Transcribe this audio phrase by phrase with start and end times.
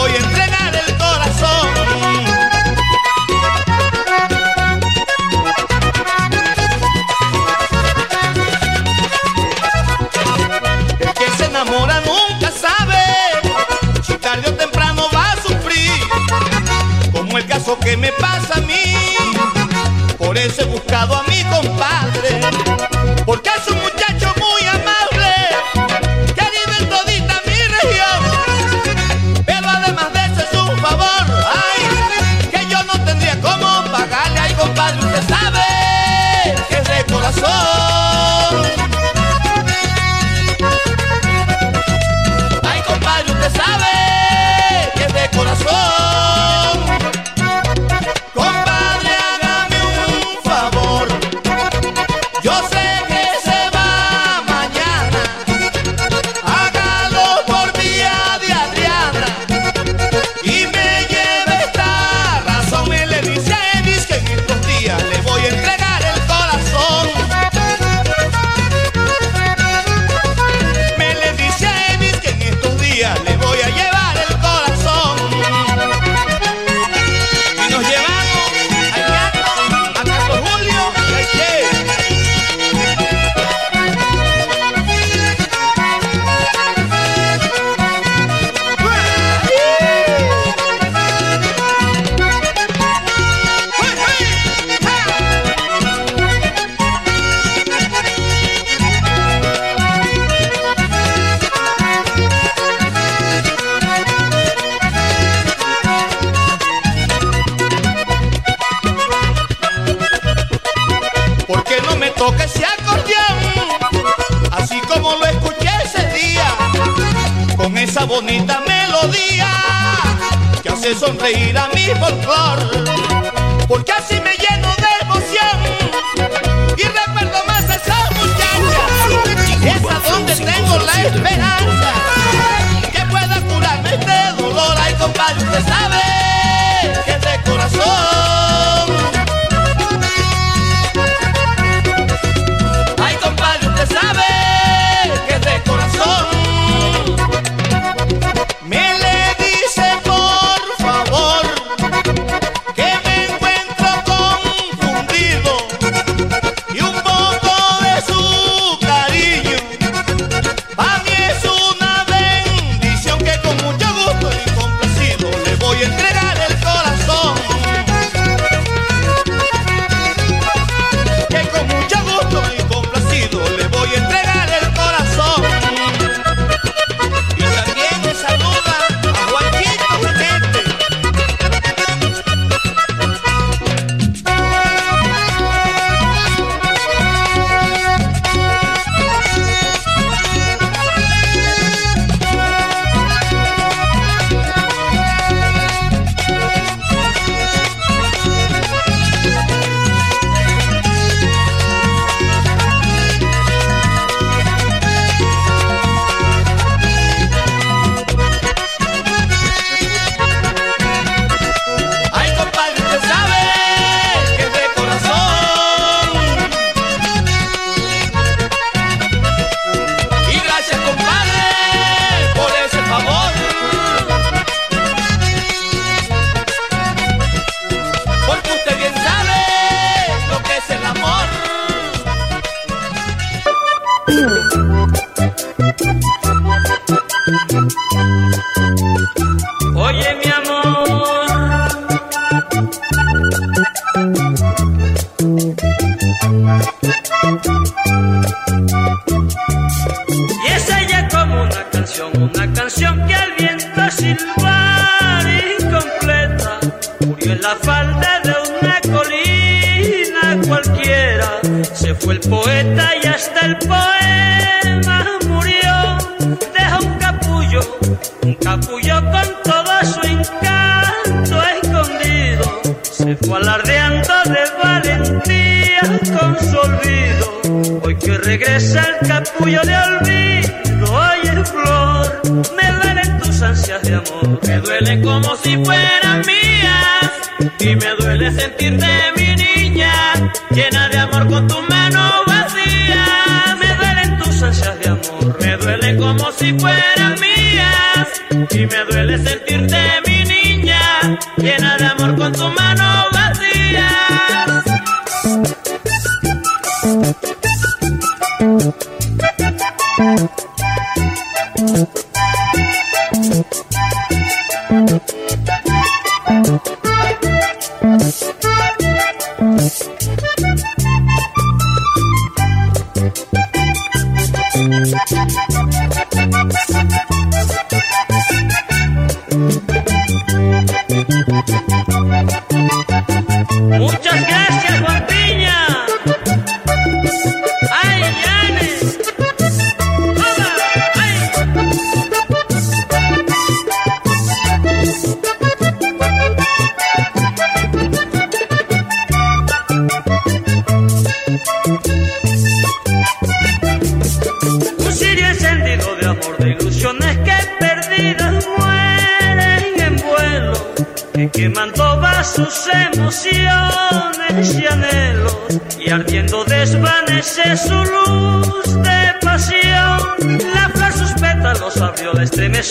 [0.00, 1.68] voy a entregar el corazón.
[11.00, 13.02] El que se enamora nunca sabe
[14.02, 16.00] si tarde o temprano va a sufrir,
[17.12, 18.39] como el caso que me pasa.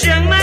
[0.01, 0.33] 什么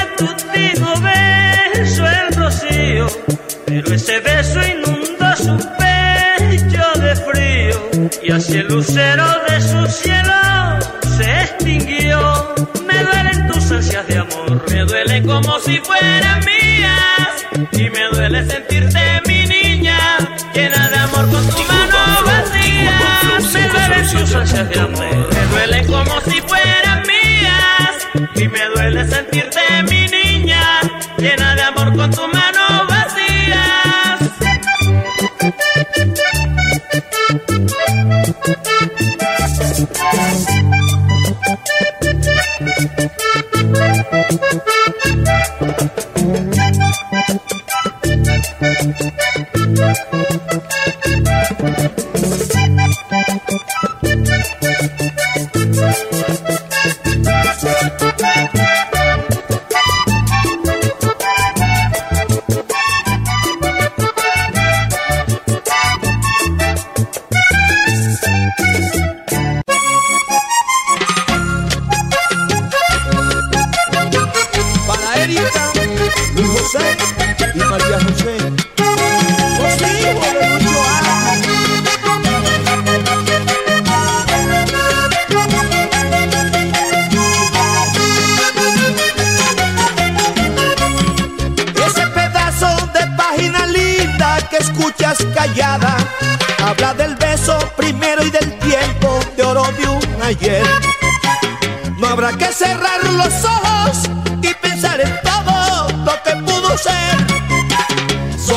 [28.38, 30.80] y me duele sentirte mi niña,
[31.16, 32.55] llena de amor con tu mano.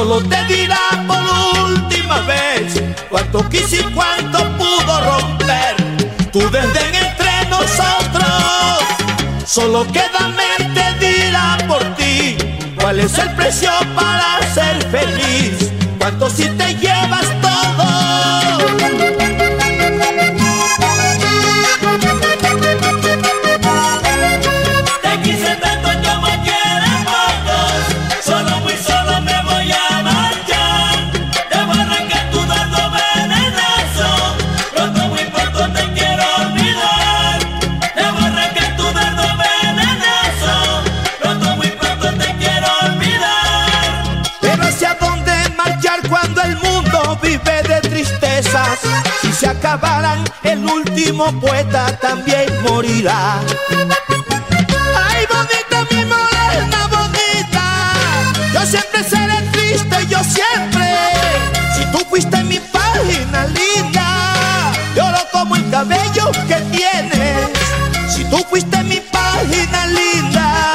[0.09, 5.75] solo te dirá por última vez cuánto quiso y cuánto pudo romper
[6.31, 8.79] tu desdén entre nosotros.
[9.45, 12.35] Solo queda mente dirá por ti
[12.81, 17.48] cuál es el precio para ser feliz, cuánto si te llevas todo.
[50.99, 53.39] último poeta también morirá.
[55.09, 57.93] Ay, bonita mi morena, bonita,
[58.53, 60.87] yo siempre seré triste, yo siempre.
[61.75, 67.49] Si tú fuiste mi página linda, lloro como el cabello que tienes.
[68.13, 70.73] Si tú fuiste mi página linda,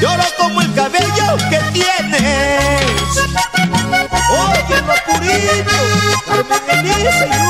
[0.00, 2.82] lloro como el cabello que tienes.
[4.30, 7.45] Oye, Rocurillo, Carmen Elisa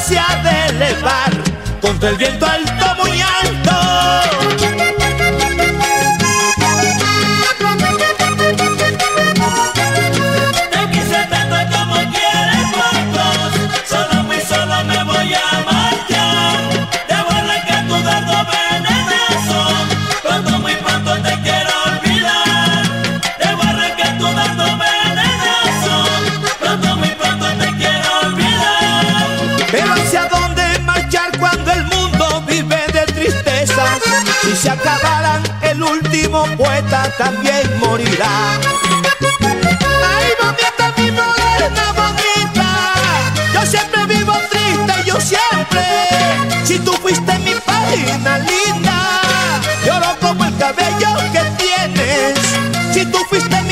[0.00, 1.30] se ha de elevar.
[1.80, 3.59] Contra el viento alto muy alto
[37.18, 38.58] también morirá.
[39.42, 42.68] Ay, mamita, mi morena bonita,
[43.54, 45.84] yo siempre vivo triste, yo siempre.
[46.64, 49.20] Si tú fuiste mi página linda,
[49.84, 52.38] yo lloro como el cabello que tienes.
[52.92, 53.69] Si tú fuiste mi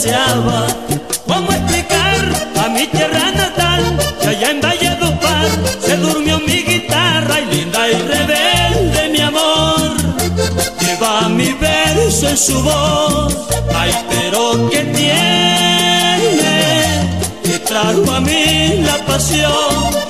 [0.00, 0.66] deseaba.
[1.26, 2.20] ¿Cómo explicar
[2.64, 5.48] a mi tierra natal que allá en Valledupar
[5.80, 9.96] se durmió mi guitarra y linda y rebelde mi amor?
[10.80, 13.36] Lleva mi verso en su voz,
[13.74, 16.20] ay pero que tiene
[17.42, 20.09] que trajo a mí la pasión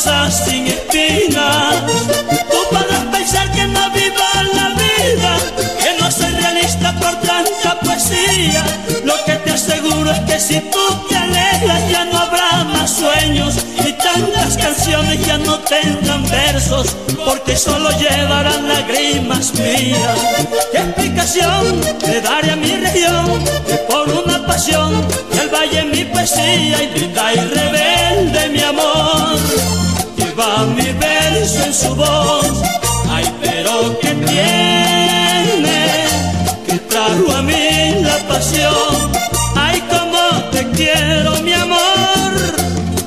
[0.00, 1.84] sin espinas.
[2.50, 5.36] Tú podrás pensar que no vivo la vida,
[5.78, 8.64] que no soy realista por tanta poesía.
[9.04, 13.56] Lo que te aseguro es que si tú te alejas ya no habrá más sueños
[13.86, 20.18] y tantas canciones ya no tendrán versos, porque solo llevarán lágrimas mías.
[20.72, 26.04] ¿Qué explicación le daré a mi región que por una pasión y el valle mi
[26.04, 29.79] poesía y grita y rebelde mi amor?
[30.40, 32.62] Lleva mi verso en su voz,
[33.10, 35.80] ay pero que tiene
[36.66, 39.12] que trajo a mí la pasión,
[39.54, 42.32] ay como te quiero mi amor,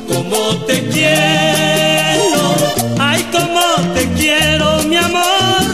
[0.08, 2.54] como te quiero,
[3.00, 5.66] ay como te quiero mi amor,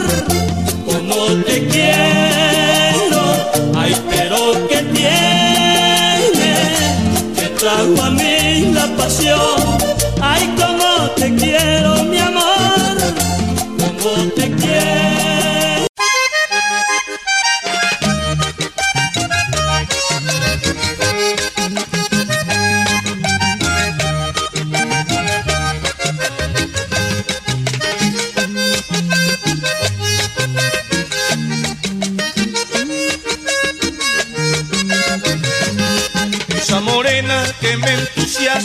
[0.86, 3.22] como te quiero,
[3.76, 6.52] ay pero que tiene
[7.36, 9.59] que trajo a mí la pasión,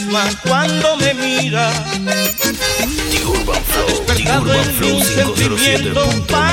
[0.06, 1.72] entusiasma cuando me mira.
[3.10, 6.45] The Urban Flow, The Urban Flow un sentimiento 507.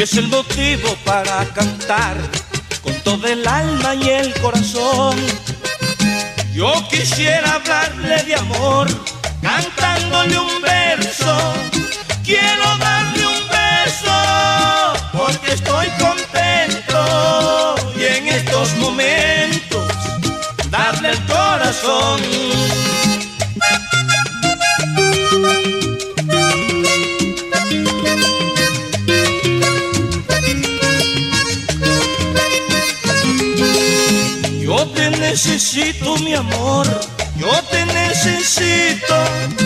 [0.00, 2.16] Y es el motivo para cantar
[2.82, 5.14] con todo el alma y el corazón.
[6.54, 8.88] Yo quisiera hablarle de amor
[36.30, 36.86] mi amor,
[37.36, 39.59] yo te necesito.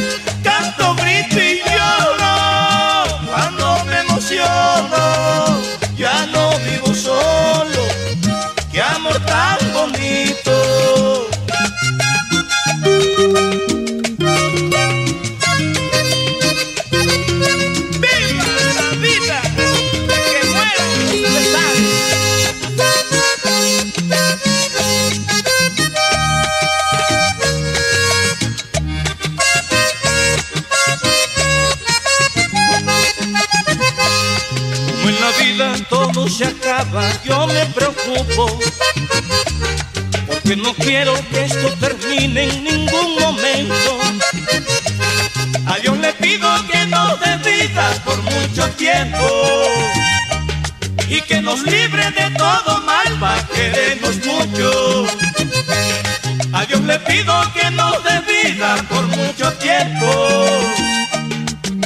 [57.14, 60.08] Pido que nos vida por mucho tiempo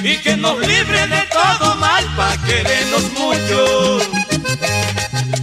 [0.03, 3.99] y que nos libre de todo mal para querernos mucho.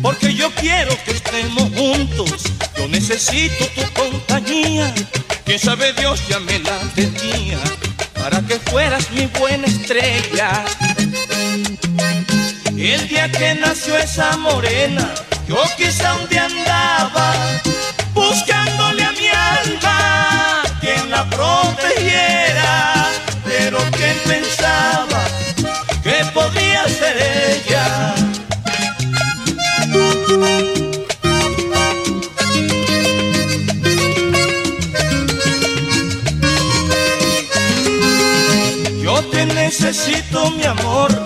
[0.02, 2.32] Porque yo quiero que estemos juntos,
[2.78, 4.92] yo necesito tu compañía.
[5.46, 7.60] Quién sabe Dios ya me la tenía
[8.16, 10.66] para que fueras mi buena estrella.
[12.76, 15.14] El día que nació esa morena,
[15.48, 17.34] yo quizá un día andaba
[40.52, 41.25] mi amor,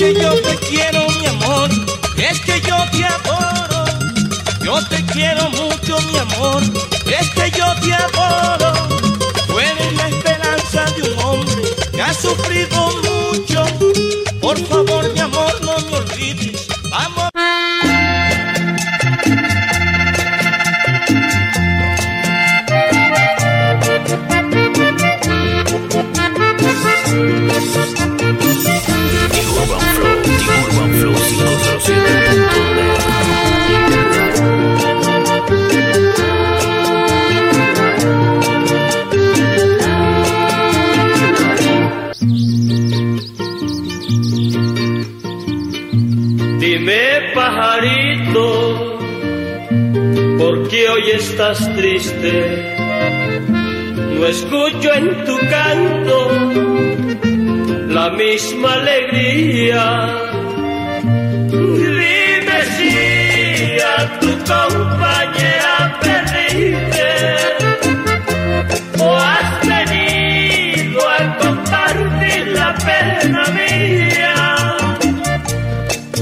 [0.00, 1.68] que yo te quiero, mi amor,
[2.16, 3.84] es que yo te adoro.
[4.64, 6.62] Yo te quiero mucho, mi amor.
[51.00, 52.76] hoy estás triste.
[54.18, 56.18] No escucho en tu canto
[57.88, 60.18] la misma alegría.
[61.48, 67.10] Dime si a tu compañera perdiste
[68.98, 74.76] o has venido a compartir la pena mía.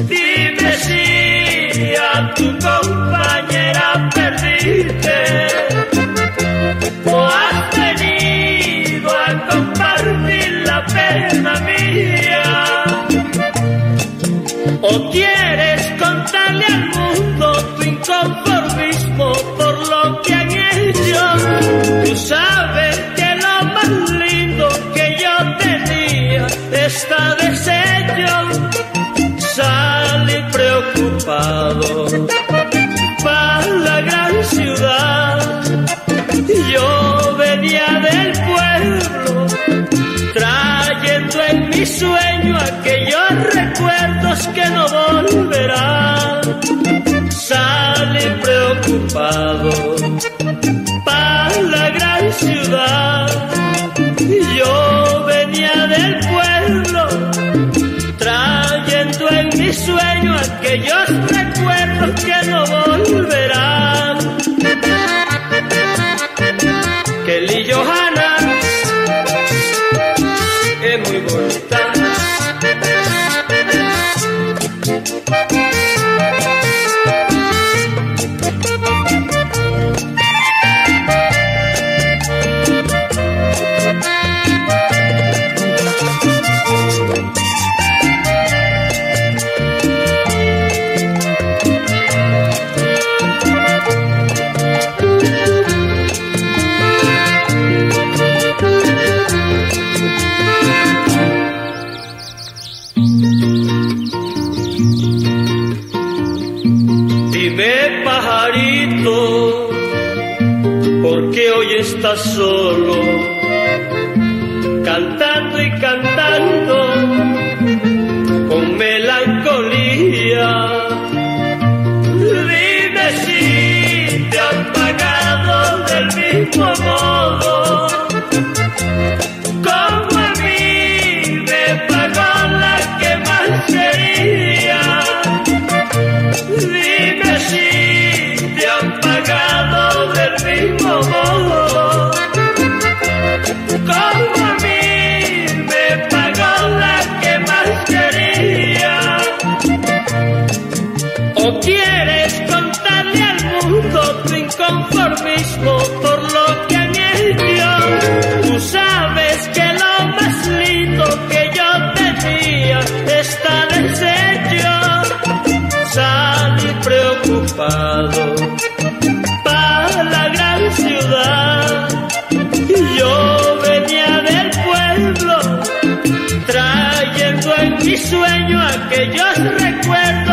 [0.08, 2.77] Dime si a tu compañera
[43.54, 46.40] recuerdos que no volverán.
[47.30, 49.70] Sale preocupado
[51.04, 53.26] para la gran ciudad.
[54.56, 57.08] Yo venía del pueblo
[58.18, 62.17] trayendo en mi sueño aquellos recuerdos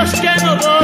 [0.07, 0.74] Scandal.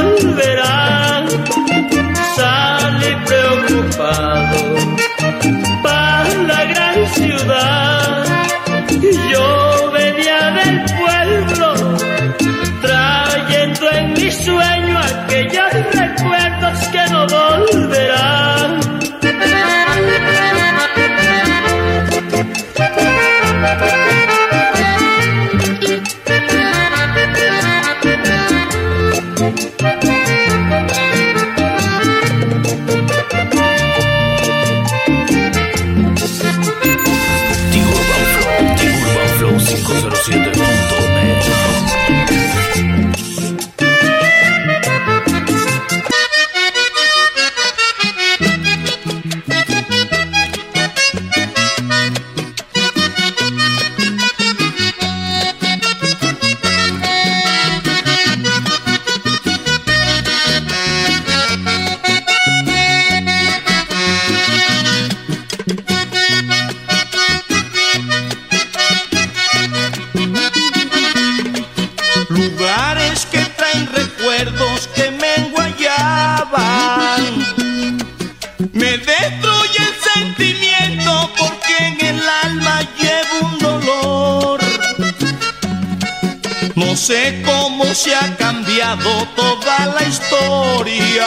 [87.94, 91.26] Se ha cambiado toda la historia.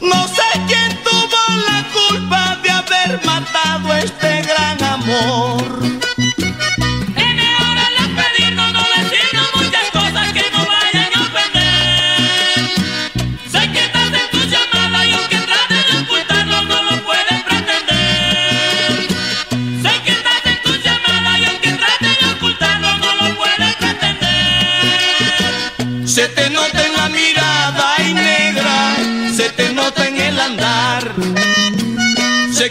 [0.00, 5.43] No sé quién tuvo la culpa de haber matado este gran amor.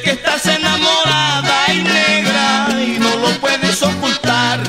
[0.04, 4.62] Que estás enamorada y negra y no lo puedes ocultar.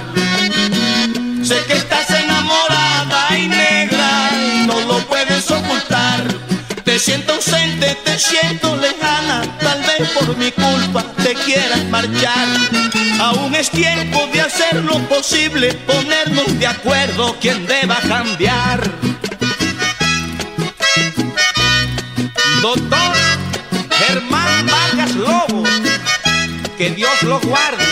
[1.42, 6.23] Sé que estás enamorada y negra y no lo puedes ocultar.
[6.85, 12.47] Te siento ausente, te siento lejana, tal vez por mi culpa te quieras marchar.
[13.20, 18.81] Aún es tiempo de hacer lo posible, ponernos de acuerdo quién deba cambiar.
[22.62, 23.23] Doctor
[24.14, 25.64] Germán Vargas Lobo,
[26.79, 27.85] que Dios lo guarde.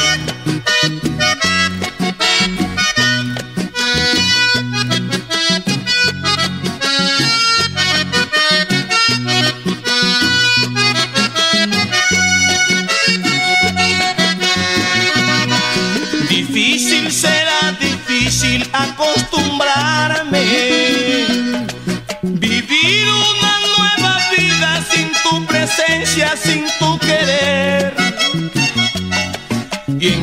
[16.28, 20.81] Difícil será, difícil acostumbrarme.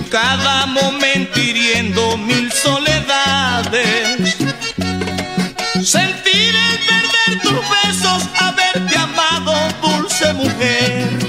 [0.09, 4.35] Cada momento hiriendo mil soledades.
[5.83, 11.28] Sentir el perder tus besos, haberte amado, dulce mujer.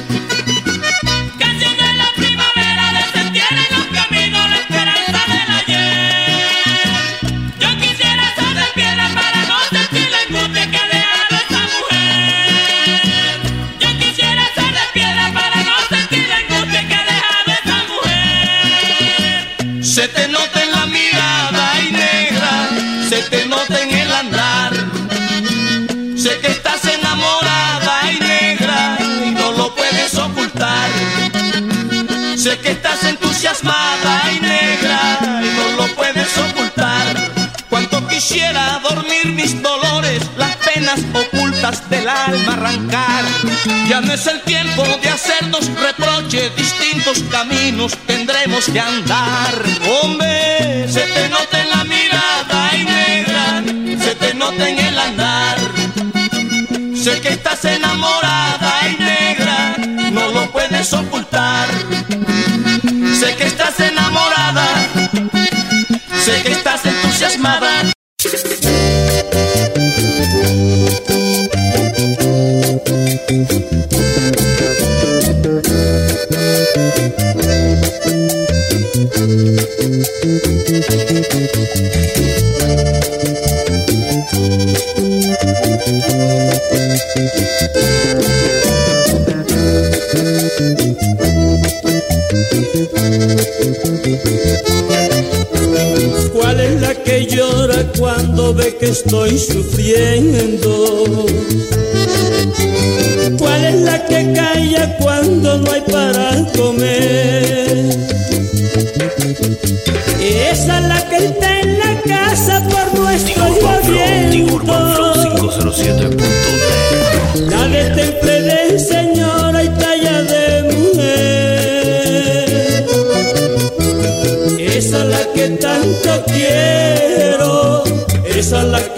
[32.50, 37.14] Sé que estás entusiasmada y negra y no lo puedes ocultar.
[37.68, 43.24] Cuanto quisiera dormir mis dolores, las penas ocultas del alma arrancar.
[43.88, 49.54] Ya no es el tiempo de hacernos reproches, distintos caminos tendremos que andar.
[50.02, 53.62] Hombre, se te nota en la mirada y negra,
[54.04, 55.58] se te nota en el andar.
[56.96, 58.59] Sé que estás enamorada
[63.40, 64.66] que estás enamorada,
[66.22, 67.99] sé que estás entusiasmada.
[96.40, 101.26] ¿Cuál es la que llora cuando ve que estoy sufriendo?
[103.38, 108.19] ¿Cuál es la que calla cuando no hay para comer?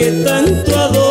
[0.02, 1.01] Que tanto adoro,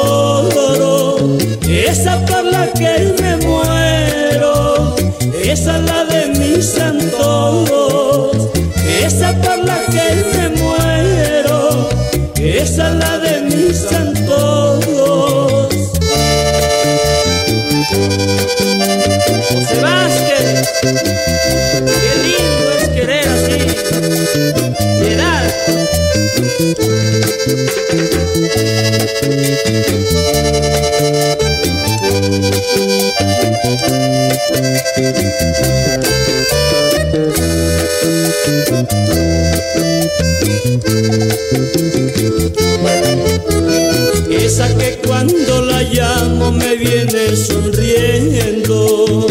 [44.31, 49.27] Esa que cuando la llamo me viene sonriendo.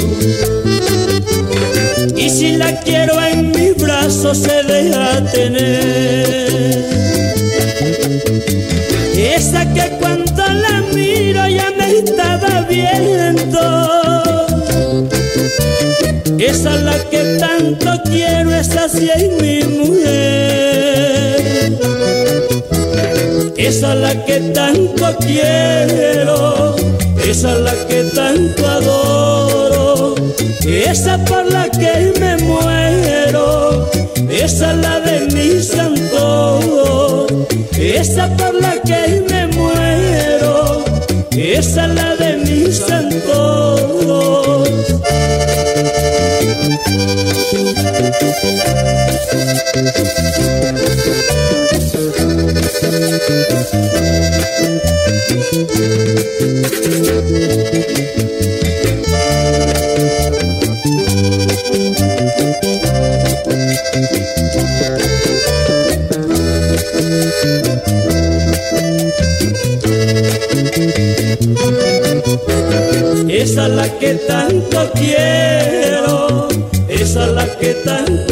[2.16, 7.29] Y si la quiero en mis brazos se deja tener.
[16.50, 20.20] Esa es la que tanto quiero, esa sí es mi mujer.
[23.56, 26.74] Esa es la que tanto quiero,
[27.24, 30.14] esa es la que tanto adoro.
[30.66, 33.88] Esa por la que me muero,
[34.28, 37.26] esa es la de mi santo.
[37.78, 40.84] Esa por la que me muero,
[41.30, 42.19] esa es la de
[73.40, 76.48] Esa es la que tanto quiero,
[76.88, 78.29] esa es la que tanto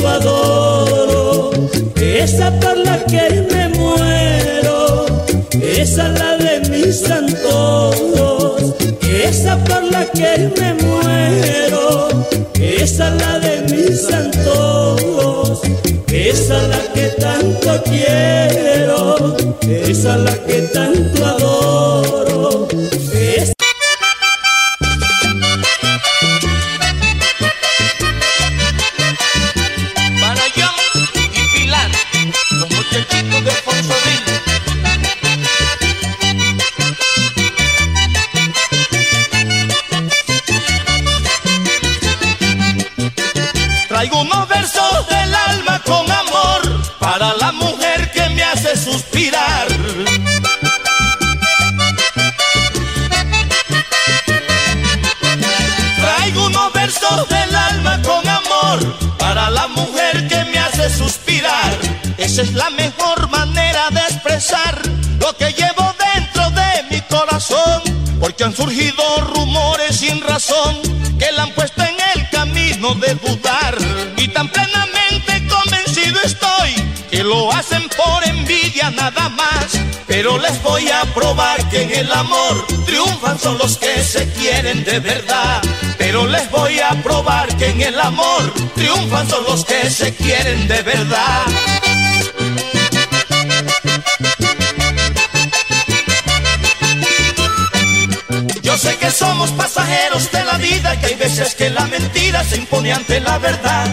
[16.98, 19.37] que tanto quiero,
[19.70, 21.07] esa es la que tanto
[77.97, 79.66] por envidia nada más.
[80.07, 84.83] Pero les voy a probar que en el amor triunfan son los que se quieren
[84.85, 85.62] de verdad.
[85.99, 90.66] Pero les voy a probar que en el amor triunfan son los que se quieren
[90.66, 91.43] de verdad.
[98.62, 102.45] Yo sé que somos pasajeros de la vida y que hay veces que la mentira
[102.45, 103.87] se impone ante la verdad.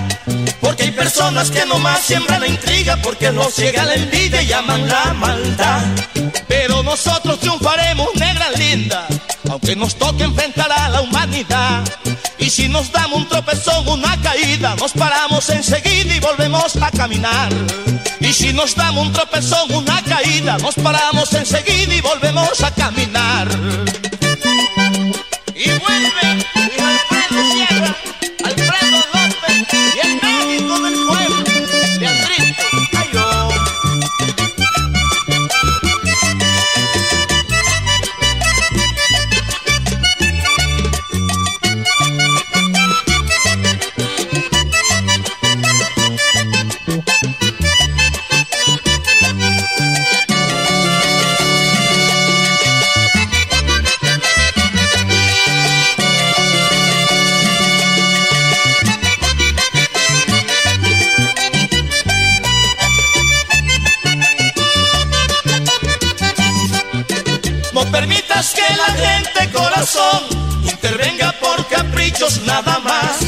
[0.62, 4.88] Porque hay personas que nomás siembran la intriga porque los ciega la envidia y aman
[4.88, 5.84] la maldad.
[6.48, 9.08] Pero nosotros triunfaremos, negra linda,
[9.50, 11.84] aunque nos toque enfrentar a la humanidad.
[12.38, 17.50] Y si nos damos un tropezón, una caída, nos paramos enseguida y volvemos a caminar.
[18.20, 23.48] Y si nos damos un tropezón, una caída, nos paramos enseguida y volvemos a caminar.
[25.56, 27.15] Y vuelve Luis Alfredo
[70.64, 73.20] intervenga por caprichos nada más.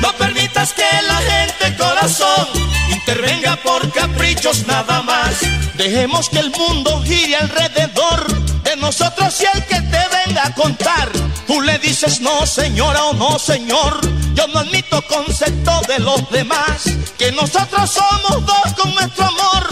[0.00, 2.48] No permitas que la gente corazón
[2.90, 5.34] intervenga por caprichos nada más.
[5.76, 8.26] Dejemos que el mundo gire alrededor
[8.62, 11.10] de nosotros y el que te venga a contar.
[11.46, 14.00] Tú le dices no señora o no señor.
[14.34, 16.84] Yo no admito concepto de los demás.
[17.18, 19.63] Que nosotros somos dos con nuestro amor.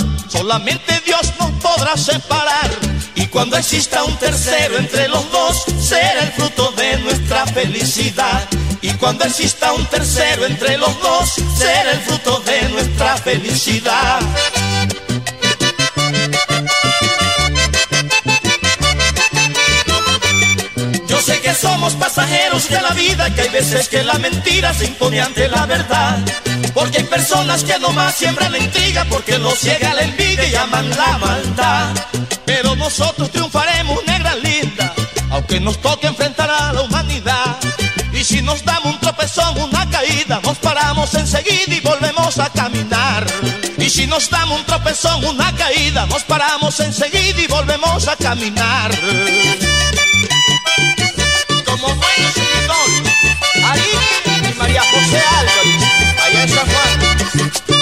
[0.42, 2.68] Solamente Dios nos podrá separar.
[3.14, 8.48] Y cuando exista un tercero entre los dos, será el fruto de nuestra felicidad.
[8.80, 14.18] Y cuando exista un tercero entre los dos, será el fruto de nuestra felicidad.
[21.06, 24.86] Yo sé que somos pasajeros de la vida, que hay veces que la mentira se
[24.86, 26.18] impone ante la verdad.
[26.74, 30.88] Porque hay personas que nomás siembran la intriga, porque nos ciega la envidia y aman
[30.90, 31.94] la maldad.
[32.44, 34.94] Pero nosotros triunfaremos, negra linda,
[35.30, 37.56] aunque nos toque enfrentar a la humanidad.
[38.12, 43.26] Y si nos damos un tropezón, una caída, nos paramos enseguida y volvemos a caminar.
[43.78, 48.92] Y si nos damos un tropezón, una caída, nos paramos enseguida y volvemos a caminar.
[51.64, 53.12] Como fue el señor,
[54.56, 55.71] María José Álvarez.
[56.42, 57.81] É safado.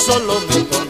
[0.00, 0.89] solo me conoce.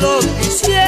[0.00, 0.85] lo quisiera.